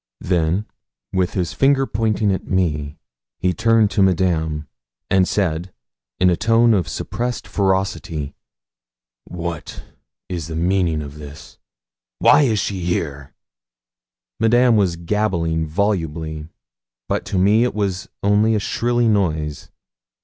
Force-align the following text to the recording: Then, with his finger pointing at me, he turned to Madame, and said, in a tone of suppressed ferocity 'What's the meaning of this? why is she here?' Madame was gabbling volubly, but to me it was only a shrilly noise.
Then, 0.21 0.65
with 1.13 1.33
his 1.35 1.53
finger 1.53 1.85
pointing 1.85 2.31
at 2.33 2.47
me, 2.47 2.97
he 3.37 3.53
turned 3.53 3.91
to 3.91 4.01
Madame, 4.01 4.67
and 5.11 5.27
said, 5.27 5.71
in 6.19 6.27
a 6.31 6.35
tone 6.35 6.73
of 6.73 6.87
suppressed 6.89 7.47
ferocity 7.47 8.33
'What's 9.25 9.81
the 10.27 10.55
meaning 10.55 11.03
of 11.03 11.19
this? 11.19 11.59
why 12.17 12.41
is 12.41 12.57
she 12.57 12.79
here?' 12.79 13.35
Madame 14.39 14.75
was 14.75 14.95
gabbling 14.95 15.67
volubly, 15.67 16.47
but 17.07 17.23
to 17.25 17.37
me 17.37 17.63
it 17.63 17.75
was 17.75 18.09
only 18.23 18.55
a 18.55 18.59
shrilly 18.59 19.07
noise. 19.07 19.69